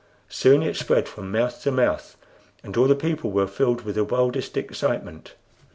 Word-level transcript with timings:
Soon 0.29 0.63
it 0.63 0.77
spread 0.77 1.07
from 1.07 1.31
mouth 1.31 1.61
to 1.61 1.69
mouth, 1.69 2.17
and 2.63 2.75
all 2.75 2.87
the 2.87 2.95
people 2.95 3.29
were 3.31 3.45
filled 3.45 3.81
with 3.83 3.93
the 3.93 4.03
wildest 4.03 4.57
excitement. 4.57 5.35